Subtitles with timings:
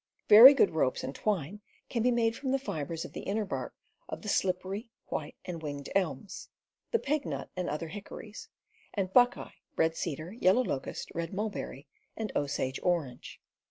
[0.27, 3.11] Very good ropes and ^ rT^ r twine can be made from the fibers of
[3.11, 3.75] an win.^^^ inner bark
[4.09, 6.49] of the slippery, white, and winged elms,
[6.89, 8.49] the pignut and other hickories,
[8.95, 11.85] and buckeye, red cedar, yellow locust, red mulberry,
[12.17, 13.39] and Osage orange.